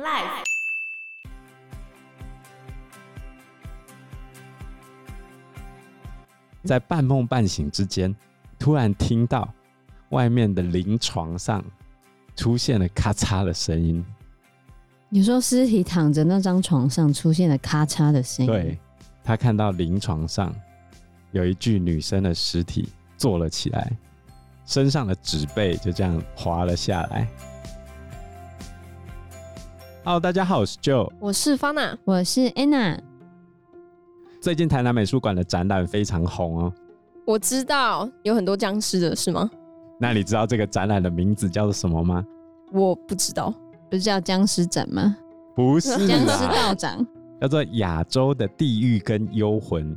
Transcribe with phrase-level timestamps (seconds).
[0.00, 0.44] Life。
[6.64, 8.14] 在半梦半醒之间，
[8.58, 9.52] 突然听到
[10.08, 11.62] 外面的临床上
[12.34, 14.02] 出现了咔嚓的声音。
[15.10, 18.50] 你说尸体躺着那张床上出现了咔嚓的声音？
[18.50, 18.78] 对，
[19.22, 20.54] 他看到临床上
[21.32, 22.88] 有一具女生的尸体
[23.18, 23.92] 坐了起来，
[24.64, 27.28] 身上的纸被就这样滑了下来。
[30.02, 32.98] Hello，大家好，我是 Joe，我是 Fana，我是 Anna。
[34.40, 36.72] 最近台南美术馆的展览非常红哦。
[37.26, 39.50] 我知道有很多僵尸的是吗？
[40.00, 42.24] 那你知道这个展览的名字叫做什么吗？
[42.72, 43.52] 我不知道，
[43.90, 45.14] 不是叫僵尸展吗？
[45.54, 47.06] 不是，僵尸道长
[47.38, 49.94] 叫做亚洲的地狱跟幽魂。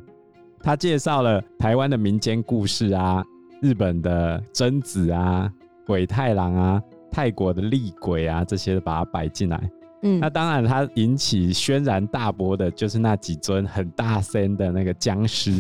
[0.62, 3.24] 他介绍了台湾的民间故事啊，
[3.62, 5.50] 日本的贞子啊，
[5.88, 9.72] 鬼太郎啊，泰国的厉鬼啊，这些把它摆进来。
[10.04, 15.52] 嗯，那当然，它引起轩然大波的就是那几尊很大声的那个僵尸，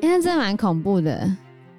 [0.00, 1.12] 因为真的蛮恐怖的。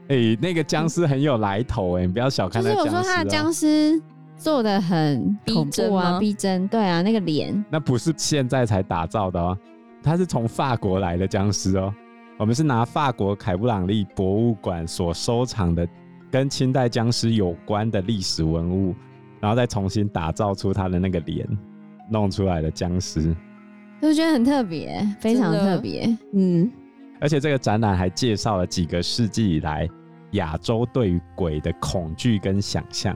[0.09, 2.85] 哎、欸，那个僵尸很有来头哎、欸，你不要小看那僵尸、喔。
[2.85, 4.01] 就是我说他的僵尸
[4.37, 6.67] 做的很逼真啊，逼真。
[6.67, 7.65] 对啊，那个脸。
[7.69, 9.57] 那不是现在才打造的哦、喔，
[10.03, 11.91] 他是从法国来的僵尸哦。
[12.37, 15.87] 我们是拿法国凯布朗利博物馆所收藏的
[16.29, 18.93] 跟清代僵尸有关的历史文物，
[19.39, 21.47] 然后再重新打造出它的那个脸。
[22.09, 23.35] 弄出来的僵尸，
[24.01, 26.17] 我觉得很特别，非常特别。
[26.33, 26.71] 嗯，
[27.19, 29.89] 而且这个展览还介绍了几个世纪以来
[30.31, 33.15] 亚洲对于鬼的恐惧跟想象，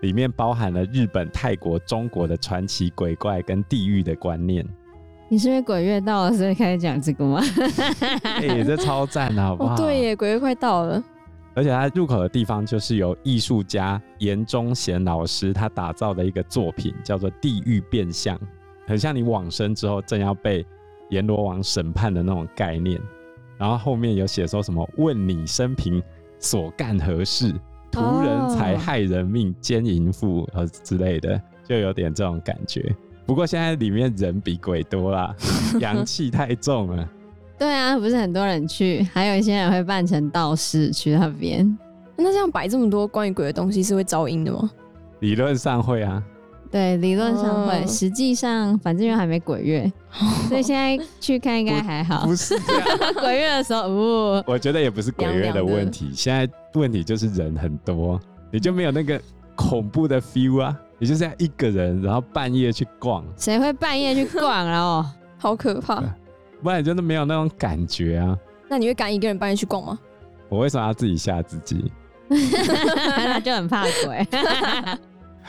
[0.00, 4.66] 里面包含了日本、泰国、中国的传奇鬼怪跟地狱的观念。
[5.28, 7.40] 你是因为鬼月到了，所以开始讲这个吗？
[8.22, 9.74] 哎、欸，这超赞的，好不好？
[9.74, 11.02] 哦、对耶，鬼月快到了。
[11.56, 18.36] 而且它入口的地方就是由艺术家严忠贤老师他打造的一个作品，叫做《地狱变相》，
[18.86, 20.64] 很像你往生之后正要被
[21.08, 23.00] 阎罗王审判的那种概念。
[23.56, 26.02] 然后后面有写说什么“问你生平
[26.38, 27.54] 所干何事，
[27.90, 32.94] 屠人财害人命，奸淫妇”呃之类的，就有点这种感觉。
[33.24, 35.34] 不过现在里面人比鬼多啦，
[35.80, 37.08] 阳气太重了。
[37.58, 41.78] 对啊，不是很多人去，还有一些人会扮成道士去那边。
[42.16, 44.70] 那这样摆这么多关于鬼的东西，是会招阴的吗？
[45.20, 46.22] 理论上会啊。
[46.70, 49.90] 对，理论上会，实际上反正因为还没鬼月，
[50.48, 52.22] 所以现在去看应该还好。
[52.22, 52.54] 不，不是，
[53.20, 59.18] 鬼月的时候，哦，我觉得也不是鬼月的问题，现在问题就是人很多，你就没有那个
[59.54, 60.76] 恐怖的 feel 啊。
[60.98, 65.04] 你就这样一个人，然后半夜去逛，谁会半夜去逛然后
[65.36, 66.02] 好可怕。
[66.62, 68.38] 不然真的没有那种感觉啊！
[68.68, 69.98] 那你会敢一个人半夜去逛吗？
[70.48, 71.90] 我为什么要自己吓自己？
[72.28, 74.26] 他就很怕鬼。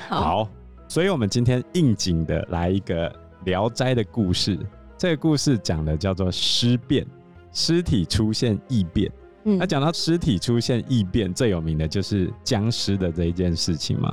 [0.08, 0.50] 好， 好，
[0.88, 3.10] 所以我们今天应景的来一个
[3.46, 4.58] 《聊斋》的故事。
[4.98, 7.06] 这个故事讲的叫做尸变，
[7.52, 9.12] 尸体出现异变。
[9.46, 14.12] 嗯，那讲到尸体出现异变，最有名的就是僵尸的这一件事情嘛。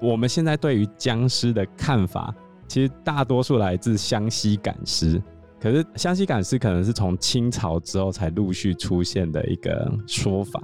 [0.00, 2.34] 我们现在对于僵尸的看法，
[2.66, 5.22] 其实大多数来自湘西赶尸。
[5.64, 10.62] 可是湘西赶尸可能是从清朝之后才陆续出现的一个说法。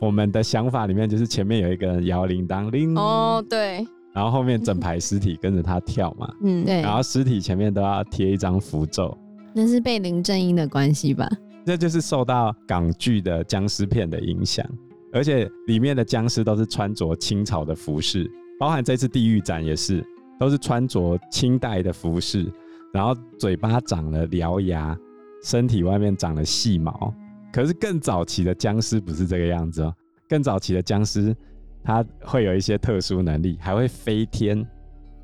[0.00, 9.14] 我们的想法里面就是前面有一个人摇铃铛，铃哦，对，然后后面整排尸体跟着他跳嘛，嗯，对，然后尸体前面都要贴一张符咒，
[9.52, 11.28] 那是被林正英的关系吧？
[11.66, 14.66] 这就是受到港剧的僵尸片的影响，
[15.12, 18.26] 而且里面的僵尸都是穿着清朝的服饰，
[18.58, 20.02] 包含这次地狱展也是，
[20.40, 22.50] 都是穿着清代的服饰。
[22.94, 24.96] 然后嘴巴长了獠牙，
[25.42, 27.12] 身体外面长了细毛。
[27.52, 29.92] 可是更早期的僵尸不是这个样子哦，
[30.28, 31.36] 更早期的僵尸，
[31.82, 34.64] 它会有一些特殊能力，还会飞天。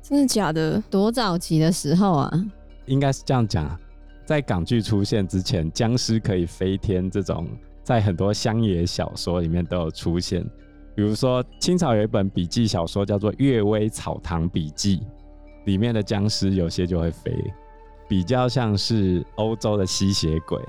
[0.01, 0.83] 真的假的？
[0.89, 2.45] 多早期的时候啊？
[2.87, 3.79] 应该是这样讲，
[4.25, 7.47] 在港剧出现之前，僵尸可以飞天这种，
[7.83, 10.43] 在很多乡野小说里面都有出现。
[10.93, 14.97] 比如说清朝有一本笔记小说叫做《阅微草堂笔记》，
[15.65, 17.31] 里面的僵尸有些就会飞。
[18.11, 20.59] 比较像是欧洲的吸血鬼，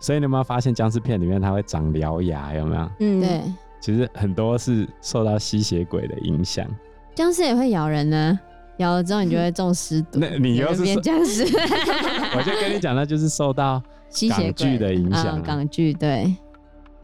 [0.00, 2.54] 所以你有没有发现僵尸片里面它会长獠牙？
[2.54, 2.90] 有没有？
[3.00, 3.42] 嗯，对。
[3.82, 6.66] 其实很多是受到吸血鬼的影响。
[7.14, 8.40] 僵尸也会咬人呢，
[8.78, 10.18] 咬了之后你就会中尸毒。
[10.18, 11.42] 那你又是变僵尸？
[12.34, 13.82] 我就跟你讲，那就是受到
[14.30, 15.42] 港剧的影响。
[15.42, 16.34] 港剧对。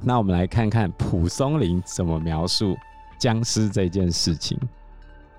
[0.00, 2.74] 那我们来看看蒲松龄怎么描述
[3.18, 4.58] 僵尸这件事情。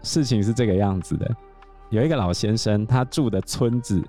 [0.03, 1.27] 事情是这个样子的：
[1.89, 4.00] 有一个老先生，他住的村子。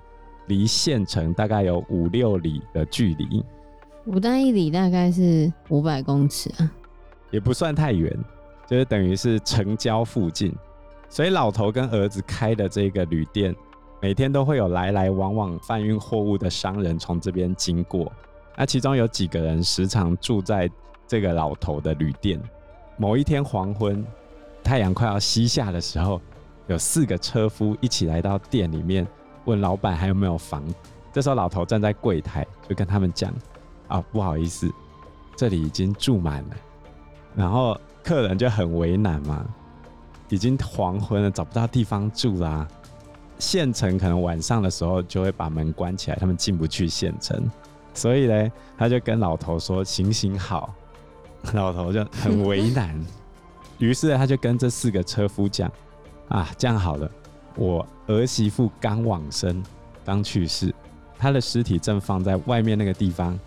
[0.47, 3.43] 离县城大概有五六里的距离，
[4.05, 6.71] 五单一里大概是五百公尺啊，
[7.31, 8.15] 也不算太远，
[8.67, 10.53] 就是等于是城郊附近。
[11.09, 13.55] 所以老头跟儿子开的这个旅店，
[14.01, 18.11] 每天都会有来来往往贩运货物的商人从这边经过。
[18.57, 20.69] 那其中有几个人时常住在
[21.07, 22.41] 这个老头的旅店。
[22.97, 24.05] 某一天黄昏，
[24.63, 26.21] 太阳快要西下的时候，
[26.67, 29.05] 有四个车夫一起来到店里面，
[29.45, 30.63] 问老板还有没有房。
[31.13, 33.33] 这时候老头站在柜台，就跟他们讲
[33.87, 34.69] ：“啊，不好意思，
[35.37, 36.55] 这里已经住满了。”
[37.35, 39.45] 然后客人就很为难嘛，
[40.29, 42.67] 已经黄昏了，找不到地方住啦、
[43.39, 47.49] 县城可能晚上的时候就会把门关起来，他们进不去县城。
[47.93, 50.73] 所以呢，他就跟老头说：“行行好。”
[51.53, 52.99] 老头就很为难，
[53.77, 55.71] 于是他就跟这四个车夫讲
[56.27, 57.09] ：“啊，这样好了，
[57.55, 59.63] 我儿媳妇刚往生，
[60.03, 60.73] 刚去世，
[61.17, 63.39] 她的尸体正放在外面那个地方，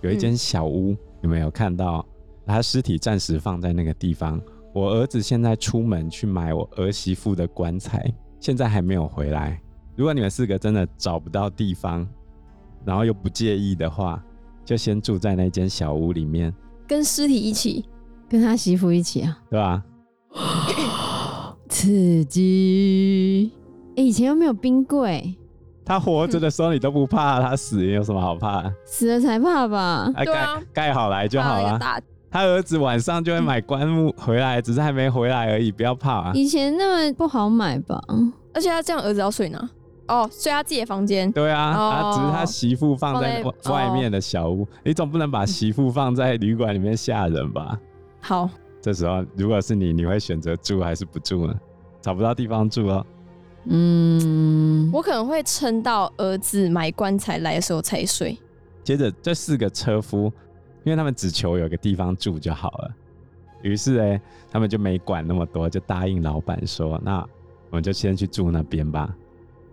[0.00, 2.04] 有一间小屋，嗯、有没有看到？
[2.46, 4.40] 她尸体暂时放在那个地方。
[4.72, 9.60] 我儿子现在出门去买我儿媳妇的棺材，现在还没有回来。
[9.96, 12.08] 如果你们四个真的找不到地方，
[12.84, 14.22] 然后又不介意的话，
[14.64, 16.54] 就先住在那间小屋里面。”
[16.86, 17.84] 跟尸体一起，
[18.28, 19.84] 跟他媳妇一起啊，对吧？
[21.68, 23.52] 刺激！
[23.94, 25.34] 以前又没有冰柜，
[25.84, 28.64] 他活着的时候你都不怕，他死有什么好怕？
[28.84, 30.10] 死了才怕吧？
[30.24, 31.78] 对啊，盖好来就好了。
[32.30, 36.32] 他儿子晚上就会买棺木回来，只是还没回来而已，不要怕啊。
[36.34, 38.02] 以前那么不好买吧？
[38.52, 39.70] 而且他这样儿子要睡哪？
[40.08, 41.30] 哦，睡他自己的房间。
[41.32, 47.78] 对啊，他、哦、只是他媳妇放在外面的小屋，哦、你总不能把媳妇放在旅馆里面吓人吧？
[48.20, 48.48] 好，
[48.88, 51.54] 这时候如果是你，你会选择住还是不住呢？
[52.00, 53.06] 找不到地方住哦。
[53.66, 58.38] 嗯，我可能会撑到儿子买棺材来的时候才睡。
[58.82, 60.32] 接着这四个车夫，
[60.84, 62.90] 因为他们只求有个地方住就好了，
[63.60, 64.18] 于是哎，
[64.50, 67.18] 他们就没管那么多，就答应老板说：“那
[67.68, 69.14] 我们就先去住那边吧。”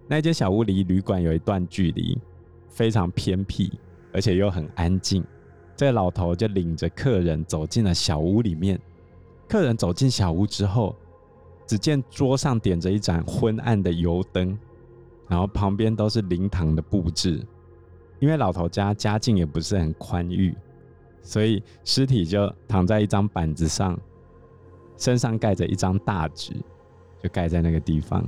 [0.10, 2.20] 那间小屋离旅馆有一段距离，
[2.68, 3.72] 非常偏僻，
[4.12, 5.24] 而且又很安静。
[5.78, 8.78] 这个老头就领着客人走进了小屋里面。
[9.48, 10.96] 客人走进小屋之后，
[11.68, 14.58] 只见桌上点着一盏昏暗的油灯，
[15.28, 17.46] 然后旁边都是灵堂的布置。
[18.20, 20.56] 因为老头家家境也不是很宽裕，
[21.22, 24.00] 所以尸体就躺在一张板子上，
[24.98, 26.54] 身上盖着一张大纸，
[27.22, 28.28] 就盖在那个地方。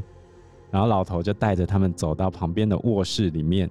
[0.69, 3.69] 然后老头就带着他们走到旁边的卧室里面，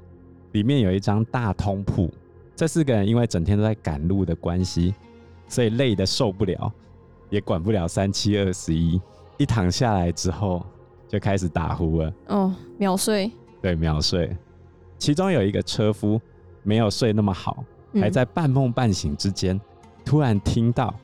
[0.52, 2.10] 里面有一张大通铺。
[2.56, 4.94] 这四个人因为整天都在赶路的关系，
[5.46, 6.72] 所以累得受不了，
[7.30, 9.00] 也管不了三七二十一。
[9.38, 10.64] 一躺下来之后，
[11.06, 12.12] 就开始打呼了。
[12.28, 13.30] 哦，秒睡。
[13.60, 14.34] 对，秒睡。
[14.98, 16.20] 其中有一个车夫
[16.62, 17.62] 没有睡那么好，
[18.00, 19.60] 还在半梦半醒之间，嗯、
[20.04, 20.94] 突然听到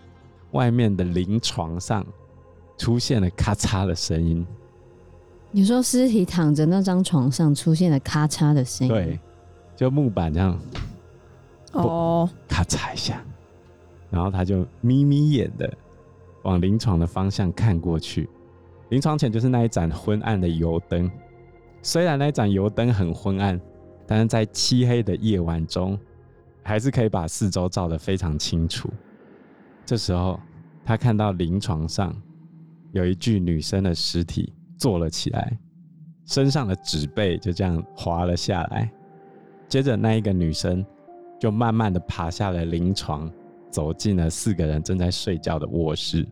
[0.53, 2.07] 外面的临床上
[2.79, 4.47] 出现了咔嚓的声音。
[5.51, 9.21] 你说尸体躺着那张床上出现了咔嚓的声音，对，
[9.77, 10.59] 就木板这样，
[11.73, 13.23] 哦，咔嚓一下，
[14.09, 15.71] 然后他就眯眯眼的
[16.43, 18.29] 往临床的方向看过去，
[18.91, 21.11] 临床前就是那一盏昏暗的油灯。
[21.83, 23.61] 虽然那盏油灯很昏暗，
[24.07, 25.99] 但是在漆黑的夜晚中，
[26.63, 28.89] 还是可以把四周照得非常清楚。
[29.85, 30.41] 这时候，
[30.85, 32.15] 他看到临床上
[32.93, 34.53] 有一具女生的尸体。
[34.79, 35.57] 坐了起来，
[36.27, 38.91] 身上的纸被就这样滑了下来。
[39.69, 40.85] 接着，那一个女生
[41.39, 43.31] 就慢慢的爬下了临床，
[43.73, 46.25] 走进了四个人正在睡觉的卧室。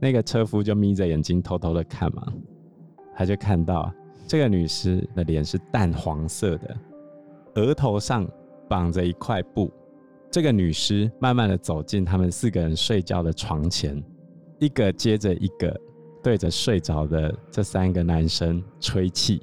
[0.00, 2.26] 那个车夫就眯着眼睛偷偷的看嘛，
[3.14, 3.92] 他就看到
[4.26, 6.76] 这个女尸的脸是淡黄色的，
[7.56, 8.26] 额头上
[8.68, 9.70] 绑着一块布。
[10.30, 14.02] 这个女尸慢慢的走进他们四个人睡觉的床前，
[14.58, 15.78] 一个接着一个。
[16.22, 19.40] 对着睡着的这三个男生吹气，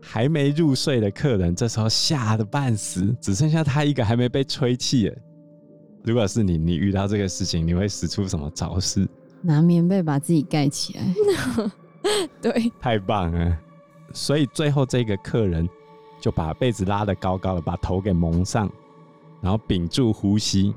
[0.00, 5.12] 还没入睡的客人这时候吓得半死，只剩下他一个还没被吹气。
[6.04, 9.08] 如果是你，你遇到这个事情，你会使出什么招式？
[9.40, 11.70] 拿棉被把自己盖起来。
[12.42, 13.58] 对，太棒了。
[14.12, 15.68] 所以最后这个客人
[16.20, 18.70] 就把被子拉得高高的，把头给蒙上，
[19.40, 20.74] 然后屏住呼吸，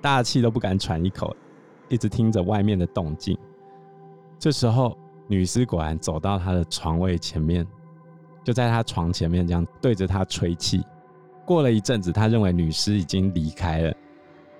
[0.00, 1.36] 大气都不敢喘一口，
[1.88, 3.36] 一直听着外面的动静。
[4.38, 4.96] 这时候，
[5.26, 7.66] 女尸果然走到他的床位前面，
[8.44, 10.82] 就在他床前面这样对着他吹气。
[11.44, 13.94] 过了一阵子，他认为女尸已经离开了，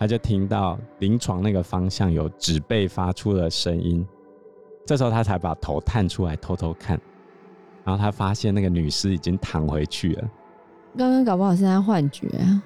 [0.00, 4.04] 他就听到临床那个方向有纸背发出了声音。
[4.86, 6.98] 这时候他才把头探出来偷偷看，
[7.84, 10.28] 然后他发现那个女尸已经躺回去了。
[10.96, 12.62] 刚刚搞不好是他幻觉啊，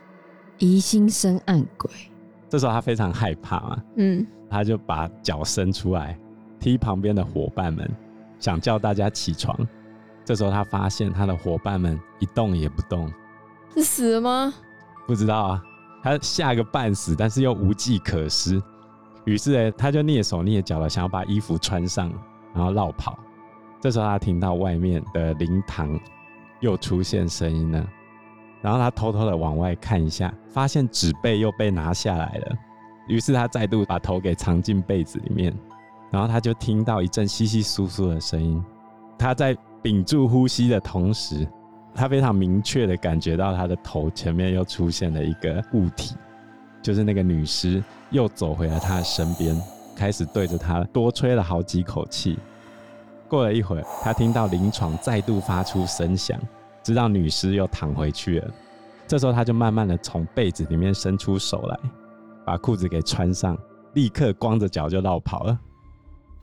[0.58, 1.90] 疑心生暗鬼。
[2.48, 6.16] 这时候他非常害怕嘛，嗯，他就把脚伸出来。
[6.60, 7.90] 踢旁边的伙伴们，
[8.38, 9.58] 想叫大家起床。
[10.24, 13.12] 这时候他发现他的伙伴们一动也不动，
[13.74, 14.54] 是死了吗？
[15.04, 15.62] 不知道啊，
[16.04, 18.62] 他吓个半死，但是又无计可施，
[19.24, 22.12] 于是呢，他就蹑手蹑脚的想要把衣服穿上，
[22.52, 23.18] 然后落跑。
[23.80, 25.98] 这时候他听到外面的灵堂
[26.60, 27.88] 又出现声音了，
[28.60, 32.56] 然后他偷偷的往外看一下，发现纸被又被拿下来了。
[33.08, 35.54] 于是他再度把头给藏进被子里面，
[36.10, 38.62] 然后他就听到一阵窸窸窣窣的声音。
[39.18, 41.48] 他在屏住呼吸的同时，
[41.94, 46.16] 他非常明确的感觉到他的头前面又出现了一个物体，
[46.82, 49.56] 就是那个女尸又走回了他的身边，
[49.96, 52.38] 开始对着他多吹了好几口气。
[53.28, 56.38] 过了一会儿，他听到灵床再度发出声响，
[56.82, 58.50] 知道女尸又躺回去了。
[59.06, 61.78] 这时候他就慢慢的从被子里面伸出手来。
[62.46, 63.56] 把裤子给穿上，
[63.94, 65.58] 立刻光着脚就落跑了。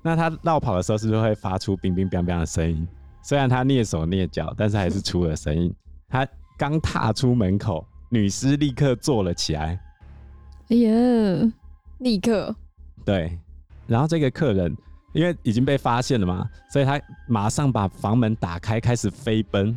[0.01, 2.87] 那他落跑的时候，是不是会发出冰冰冰冰的声音？
[3.21, 5.73] 虽然他蹑手蹑脚，但是还是出了声音。
[6.09, 9.79] 他刚踏出门口，女尸立刻坐了起来。
[10.69, 10.91] 哎呀，
[11.99, 12.55] 立刻。
[13.05, 13.37] 对，
[13.87, 14.75] 然后这个客人
[15.13, 19.75] 因为已经被发现了嘛，所以他马上把房门打开，开始飞奔。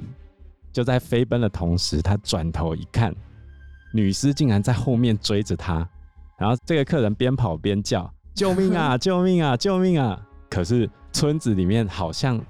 [0.72, 3.14] 就在飞奔的同时，他转头一看，
[3.92, 5.88] 女尸竟然在后面追着他。
[6.36, 8.98] 然后这个客人边跑边叫：“救命啊！
[8.98, 9.56] 救命啊！
[9.56, 10.20] 救命啊！”
[10.50, 12.44] 可是村子里面好像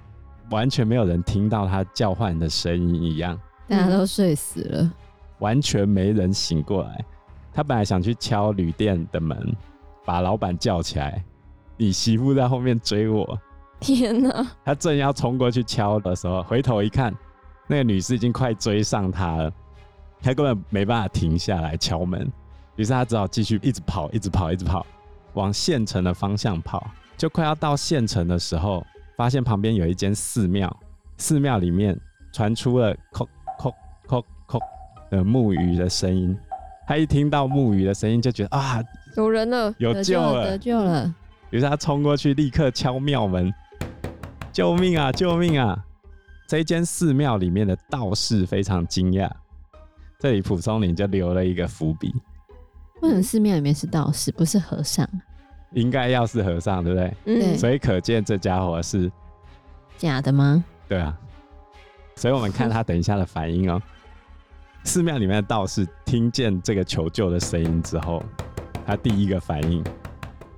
[0.55, 4.93] 完全没有人听到他叫唤的声音一样，大家都睡死了，
[5.41, 7.05] 完全没人醒过来。
[7.53, 9.37] 他本来想去敲旅店的门，
[10.05, 11.25] 把老板叫起来
[11.77, 13.37] ：“你媳妇在后面追我！”
[13.81, 14.47] 天哪！
[14.65, 17.13] 他正要冲过去敲的时候，回头一看，
[17.67, 19.53] 那个女士已经快追上他了，
[20.23, 22.31] 他根本没办法停下来敲门。
[22.77, 24.87] 于是他只好继续一直跑，一直跑，一直跑，
[25.33, 26.89] 往县城的方向跑。
[27.17, 28.85] 就快要到县城的时候，
[29.17, 30.75] 发现旁边有一间寺庙，
[31.17, 31.99] 寺庙里面
[32.33, 33.27] 传出了“叩
[33.59, 33.73] 叩
[34.07, 34.59] 叩叩”
[35.11, 36.37] 的木鱼的声音。
[36.87, 38.83] 他一听到木鱼的声音，就觉得啊，
[39.17, 41.15] 有人了，有救了，得救了。
[41.51, 43.53] 于是他冲过去，立刻敲庙门
[44.53, 45.83] ：“救命啊，救命啊！”
[46.47, 49.31] 这一间寺庙里面的道士非常惊讶。
[50.19, 52.13] 这里蒲松龄就留了一个伏笔。
[53.01, 55.09] 为什么寺庙里面是道士，不是和尚？
[55.75, 57.15] 应该要是和尚，对不对？
[57.27, 57.59] 嗯。
[57.59, 59.11] 所以可见这家伙是
[59.99, 60.65] 假的吗？
[60.89, 61.17] 对啊。
[62.17, 63.81] 所以我们看他等一下的反应哦。
[64.85, 68.23] 寺庙里面的道士听见这个求救的声音之后，
[68.87, 69.83] 他第一个反应，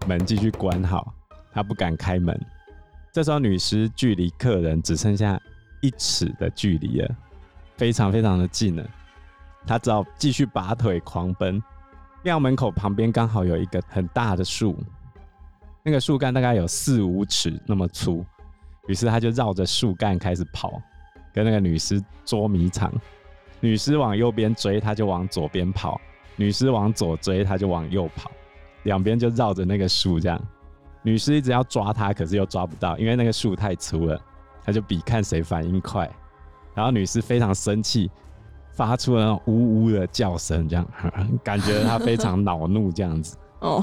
[0.07, 1.15] 门继续关好，
[1.53, 2.39] 他不敢开门。
[3.13, 5.41] 这时候女尸距离客人只剩下
[5.81, 7.09] 一尺的距离了，
[7.77, 8.85] 非常非常的近了。
[9.67, 11.63] 他只好继续拔腿狂奔。
[12.23, 14.77] 庙门口旁边刚好有一个很大的树，
[15.87, 18.27] 那个树干大概有四五尺那么粗，
[18.89, 20.83] 于是他就绕着树干开始跑，
[21.33, 22.93] 跟那个女尸捉迷藏。
[23.61, 25.97] 女尸往右边追，他就往左边跑；
[26.35, 28.33] 女尸往左追，他就往右跑。
[28.83, 30.41] 两边就绕着那个树这样。
[31.03, 34.21] 女尸一直要抓他，可是又抓不到，因为那个树太粗了。
[34.65, 36.11] 他就比看谁反应快。
[36.75, 38.11] 然后女尸非常生气。
[38.73, 40.87] 发出了呜呜的叫声，这样
[41.43, 43.83] 感觉他非常恼怒，这样子哦。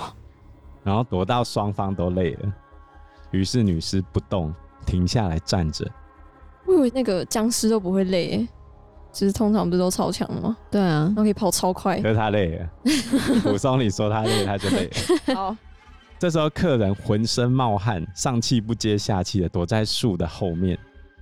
[0.84, 2.54] 然后躲到双方都累了，
[3.32, 4.54] 于是女尸不动，
[4.86, 5.90] 停下来站着。
[6.66, 8.48] 我以为那个僵尸都不会累，
[9.12, 10.58] 其实通常不是都超强的吗？
[10.70, 12.00] 对啊，然后可以跑超快。
[12.02, 12.70] 可是他累了。
[13.52, 14.94] 武松你说他累，他就累了。
[15.36, 15.56] 好，
[16.20, 20.78] 这时候客人浑身冒汗，上气不接下气的躲在树的后面。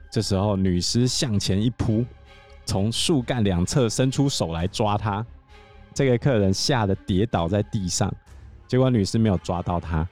[0.09, 2.05] 这时候女尸向前一扑。
[2.63, 5.25] 从树干两侧伸出手来抓他，
[5.95, 8.13] 这个客人吓得跌倒在地上，
[8.71, 10.07] 结果女士没有抓到他，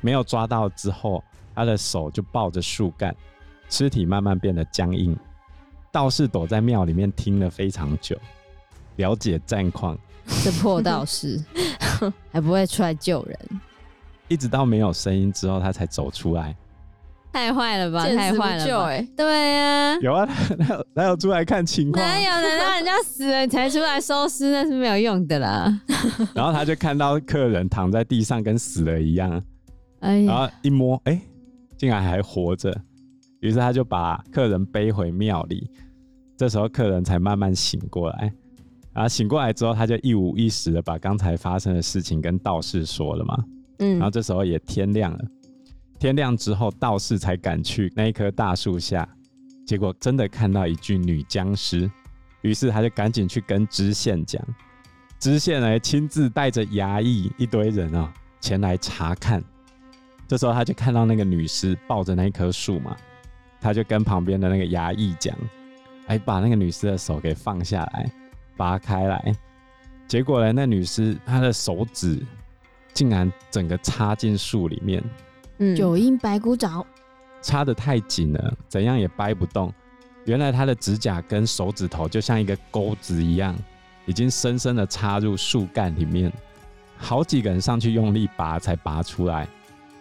[0.00, 1.22] 没有抓到之后，
[1.54, 3.14] 他的手就抱着树干，
[3.68, 5.14] 尸体慢慢变得僵硬。
[5.92, 8.16] 道士躲在庙里面听了非常久，
[8.96, 9.94] 了解战况。
[10.42, 11.38] 这破道士
[12.32, 13.38] 还不会出来救人，
[14.28, 16.56] 一直到没有声音之后，他才走出来。
[17.38, 18.04] 太坏了吧！
[18.04, 18.86] 太坏了吧！
[18.86, 20.28] 哎，对呀，有啊，
[20.58, 22.04] 哪 有哪有出来看情况。
[22.04, 24.50] 哪有人让人家死了你才出来收尸？
[24.50, 25.80] 那是没有用的啦。
[26.34, 29.40] 然后他就看到客人躺在地上跟死了一样，
[30.00, 31.20] 哎，然后一摸，哎，
[31.76, 32.76] 竟然还活着。
[33.40, 35.70] 于是他就把客人背回庙里。
[36.36, 38.32] 这时候客人才慢慢醒过来。
[38.92, 43.44] 然后醒过来之后，他就一五一十的把刚才发生的事情跟道士说了嘛。
[43.78, 45.18] 嗯，然后这时候也天亮了。
[45.98, 49.08] 天亮之后，道士才赶去那一棵大树下，
[49.66, 51.90] 结果真的看到一具女僵尸，
[52.42, 54.40] 于是他就赶紧去跟知县讲，
[55.18, 59.42] 知县呢亲自带着衙役一堆人啊、前来查看。
[60.28, 62.96] 这时候他就看到那个女尸抱着那一棵树嘛，
[63.60, 65.36] 他就跟旁边的那个衙役讲，
[66.06, 68.08] 哎，把那个女尸的手给放下来，
[68.56, 69.34] 拔开来。
[70.06, 72.24] 结果呢，那女尸她的手指
[72.94, 75.02] 竟然整个插进树里面，
[75.58, 76.84] 嗯，九阴白骨爪，
[77.42, 79.72] 插得太紧了，怎样也掰不动。
[80.24, 83.56] 原来他的指甲跟手指头就像一个钩子一样，
[84.06, 86.32] 已经深深的插入树干里面，
[86.96, 89.48] 好几个人上去用力拔才拔出来。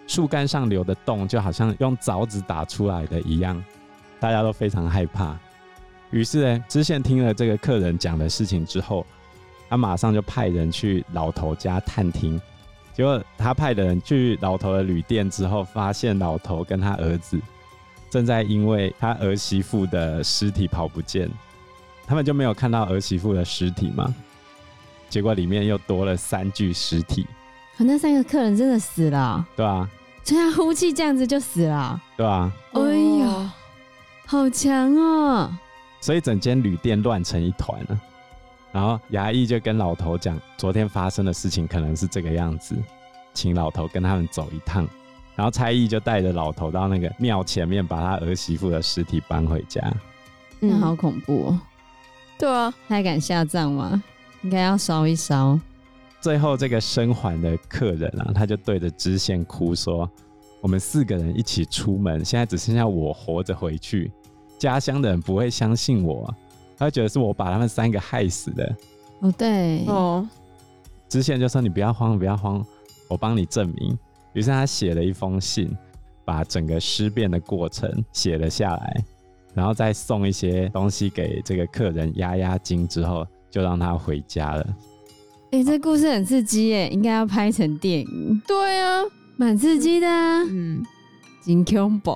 [0.05, 3.61] 树干上留的洞就好像用凿子打出来的一样，
[4.19, 5.37] 大家都非常害怕。
[6.11, 9.05] 于是呢，知县听了这个客人讲的事情之后，
[9.69, 12.39] 他马上就派人去老头家探听。
[12.97, 17.39] 结果他派的人去老头的旅店之后，发现老头跟他儿子
[18.09, 21.29] 正在因为他儿媳妇的尸体跑不见，
[22.07, 24.11] 他们就没有看到儿媳妇的尸体吗？
[25.09, 27.27] 结果里面又多了三具尸体。
[27.77, 29.47] 可那三个客人真的死了？
[29.55, 29.87] 对啊。
[30.23, 32.81] 这样呼气这样子就死了，对啊，哎
[33.19, 33.53] 呀，
[34.25, 35.55] 好强哦！
[36.01, 38.01] 所以整间旅店乱成一团了。
[38.71, 42.75] 然后衙役就跟老头讲，昨天发生的事情可能是这个样子，
[43.33, 44.87] 请老头跟他们走一趟。
[45.35, 49.81] 然后差役就带着老头到那个庙前面，把他儿媳妇的尸体搬回家。
[50.61, 51.61] 嗯，好恐怖哦。
[52.39, 54.01] 对啊，他还敢下葬吗？
[54.41, 55.59] 应该要烧一烧。
[56.19, 60.09] 最后，这个生还的客人啊，他就对着知县哭说
[60.61, 64.11] ：“我们四个人一起出门，现在只剩下我活着回去，
[64.57, 66.33] 家乡的人不会相信我，
[66.77, 68.75] 他觉得是我把他们三个害死的。”
[69.19, 70.27] 哦，对，哦，
[71.09, 72.63] 知县就说：“你不要慌，不要慌，
[73.07, 73.97] 我帮你证明。”
[74.33, 75.75] 于是他写了一封信，
[76.23, 79.03] 把整个尸变的过程写了下来，
[79.55, 84.63] 然后再送一些东西给这个客人压压惊，之后就让他回家了。
[85.51, 88.41] 哎、欸，这故事很刺激耶，应该要拍成电影。
[88.45, 89.01] 对啊，
[89.37, 90.43] 蛮刺激的啊。
[90.43, 90.83] 嗯，
[91.43, 92.11] 真恐怖。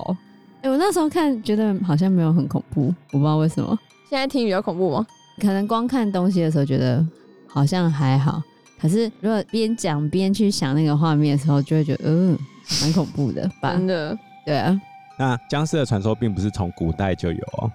[0.60, 3.76] 哎、欸，我那时候看觉得好像没有很恐怖，我不知道为什么。
[4.12, 5.06] 现在听比较恐怖吗？
[5.40, 7.02] 可能光看东西的时候觉得
[7.48, 8.42] 好像还好，
[8.78, 12.38] 可是如果边讲边去想那个画面的时候，就会觉得嗯，
[12.82, 13.72] 蛮恐怖的吧。
[13.72, 14.78] 真的，对啊。
[15.18, 17.70] 那僵尸的传说并不是从古代就有，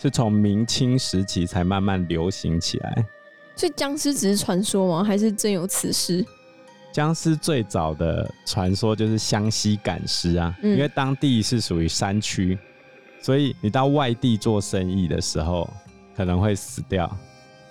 [0.00, 3.04] 是从明清时期才慢慢流行起来。
[3.54, 5.04] 所以僵尸只是传说吗？
[5.04, 6.24] 还是真有此事？
[6.94, 12.58] 僵尸最早的传说就是湘西赶尸啊，嗯、因为当地是属于山区，
[13.20, 15.68] 所以你到外地做生意的时候
[16.16, 17.10] 可能会死掉，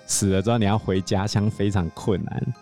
[0.06, 2.54] 死了之后你要回家乡非常困难，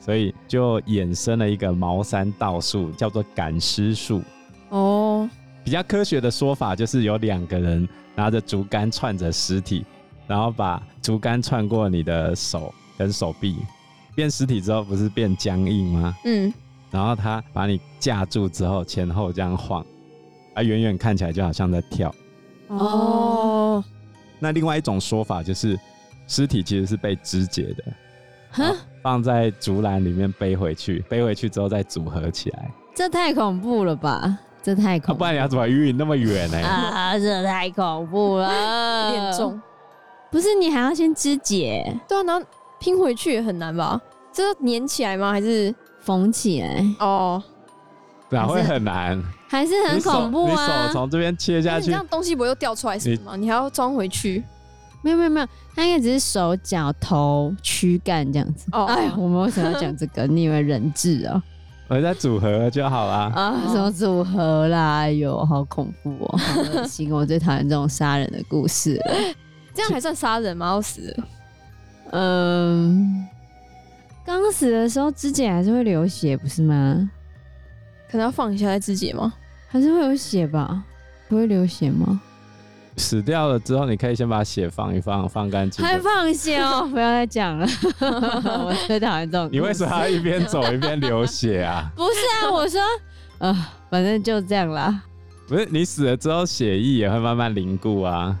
[0.00, 4.22] 所以就衍生了一个茅山道术，叫做赶尸术。
[4.70, 5.28] 哦，
[5.62, 9.84] 比较科学的说法就是有两个人拿着竹竿串着尸体。
[10.26, 13.58] 然后把竹竿串过你的手跟手臂，
[14.14, 16.16] 变尸体之后不是变僵硬吗？
[16.24, 16.50] 嗯。
[16.90, 19.84] 然后他把你架住之后，前后这样晃，
[20.54, 22.14] 啊，远远看起来就好像在跳。
[22.68, 23.84] 哦。
[24.38, 25.78] 那另外一种说法就是，
[26.26, 27.84] 尸体其实是被肢解的，
[28.52, 32.70] 哼，放在竹篮里面背回去，背回去之后再组合起来。
[32.94, 34.38] 这太恐怖了吧！
[34.62, 36.58] 这太恐怖了，啊，不然你要怎么运那么远呢？
[36.58, 39.60] 啊，这太恐怖了，有点重。
[40.30, 41.84] 不是你还要先肢解？
[42.08, 42.46] 对啊，然后
[42.78, 44.00] 拼回去也很难吧？
[44.32, 45.32] 这粘起来吗？
[45.32, 46.84] 还是缝起来？
[46.98, 47.42] 哦，
[48.30, 49.22] 哪会很难？
[49.54, 50.50] 还是很恐怖啊！
[50.50, 50.56] 你
[50.88, 53.36] 手从这边切下去，你这样东西不会又掉出来是吗？
[53.36, 54.42] 你，你还要装回去？
[55.02, 58.66] 没有没有没有，它应该只是手脚头躯干这样子。
[58.72, 60.26] 哦，哎呀，我们为什么要讲这个？
[60.28, 61.42] 你以为人质啊？
[61.88, 63.30] 我在组合就好啦。
[63.34, 65.00] 啊，什么组合啦？
[65.00, 67.12] 哎呦，好恐怖哦，好恶心！
[67.12, 69.14] 我最讨厌这种杀人的故事了。
[69.74, 70.68] 这样还算杀人吗？
[70.68, 71.28] 要死了？
[72.12, 73.28] 嗯，
[74.24, 77.10] 刚死的时候肢解还是会流血，不是吗？
[78.10, 79.34] 可能要放一下再肢解吗？
[79.74, 80.84] 还是会有血吧？
[81.28, 82.20] 不会流血吗？
[82.96, 85.84] 死掉了之后，你可以先把血放一放，放干净。
[85.84, 86.86] 还放血哦！
[86.94, 87.66] 不要再讲了，
[88.00, 89.48] 我最讨厌这种。
[89.50, 91.90] 你为什么要一边走一边流血啊？
[91.96, 92.80] 不是啊，我说，
[93.38, 95.02] 呃，反正就这样啦。
[95.48, 98.38] 不是，你死了之后，血液也会慢慢凝固啊。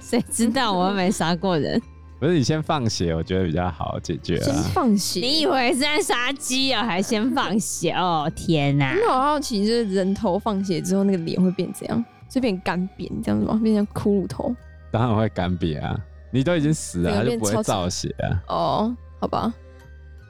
[0.00, 1.80] 谁知道我又没杀过人？
[2.18, 4.44] 不是你先放血，我觉得比较好解决啊。
[4.44, 5.20] 先放血？
[5.20, 6.84] 你以为是在杀鸡啊？
[6.84, 7.90] 还先放血？
[7.92, 8.96] 哦天哪！
[9.08, 12.04] 我好好奇，就是人头放血之后，那个脸会变怎样？
[12.30, 13.60] 就变干扁这样子吗？
[13.62, 14.54] 变成骷髅头？
[14.90, 15.98] 当然会干瘪啊！
[16.30, 18.42] 你都已经死了，它就不会造血啊。
[18.48, 19.52] 哦，好吧。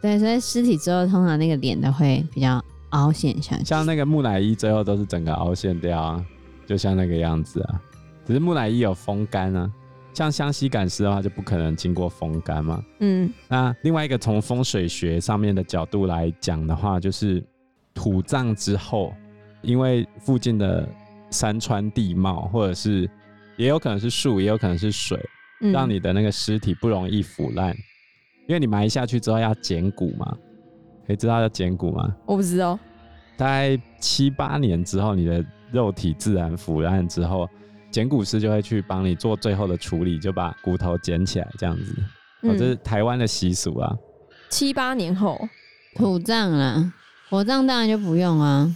[0.02, 3.64] 对，所以尸体之后，通常那个脸都会比较凹陷下去。
[3.64, 6.24] 像那个木乃伊，最后都是整个凹陷掉啊，
[6.66, 7.80] 就像那个样子啊。
[8.26, 9.70] 只是木乃伊有风干啊，
[10.14, 12.82] 像湘西赶尸的话就不可能经过风干嘛。
[13.00, 17.44] 嗯，那另外一个从风水学上面的角度来讲的话，就是
[17.92, 19.12] 土葬之后，
[19.60, 20.88] 因为附近的
[21.30, 23.10] 山川地貌，或者是
[23.56, 25.18] 也有可能是树，也有可能是水，
[25.60, 27.76] 嗯、让你的那个尸体不容易腐烂。
[28.46, 30.36] 因为你埋下去之后要捡骨嘛，
[31.06, 32.14] 可以知道要捡骨吗？
[32.26, 32.78] 我不知道。
[33.36, 37.48] 大概七八年之后，你的肉体自然腐烂之后，
[37.94, 41.94] 捡骨师就会去帮你做最后的处理，就把骨头捡起来，这样子。
[42.40, 43.96] 哦，这是台湾的习俗啊。
[44.50, 45.38] 七八年后
[45.94, 46.92] 土葬啊，
[47.30, 48.68] 火葬当然就不用啊。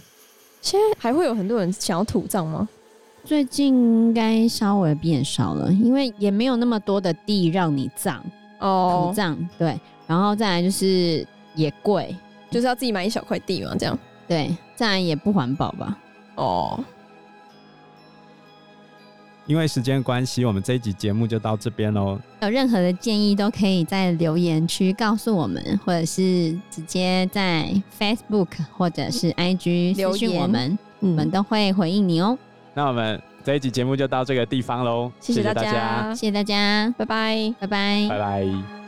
[0.61, 2.69] 现在还会有很多人想要土葬吗？
[3.25, 8.23] 最近应该稍微变少了，因为也没有那么多的地让你葬
[8.59, 9.09] 哦。
[9.09, 9.77] 土葬对，
[10.07, 12.15] 然后再来就是也贵，
[12.49, 13.99] 就是要自己买一小块地嘛，这样。
[14.29, 15.97] 对，再来也不环保吧？
[16.35, 16.81] 哦。
[19.49, 22.19] 因为时间关系，我们这一集节目就到这边喽。
[22.43, 27.67] 有任何的建议都可以在留言区告诉我们，或者是直接在
[27.99, 32.37] Facebook 或者是 IG 留言我们，我们都会回应你哦。
[32.75, 38.78] 那我们这一集节目就到这个地方喽，谢谢大家，谢谢大家，拜拜，拜拜，拜拜。